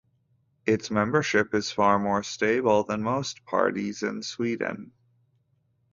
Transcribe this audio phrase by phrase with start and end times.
[0.65, 4.93] Its membership is far more stable than most parties in Sweden.